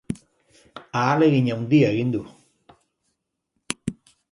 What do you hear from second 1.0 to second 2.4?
Ahalegin handia egin du.